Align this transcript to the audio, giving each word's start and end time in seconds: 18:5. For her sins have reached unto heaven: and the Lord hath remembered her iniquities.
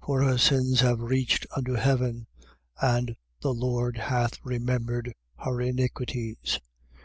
18:5. 0.00 0.06
For 0.08 0.22
her 0.24 0.38
sins 0.38 0.80
have 0.80 0.98
reached 0.98 1.46
unto 1.54 1.74
heaven: 1.74 2.26
and 2.82 3.14
the 3.42 3.54
Lord 3.54 3.96
hath 3.96 4.36
remembered 4.44 5.14
her 5.44 5.60
iniquities. 5.62 6.58